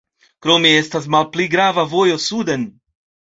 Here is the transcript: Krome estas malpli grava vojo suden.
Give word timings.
Krome 0.45 0.71
estas 0.77 1.05
malpli 1.17 1.45
grava 1.55 1.85
vojo 1.93 2.17
suden. 2.27 2.65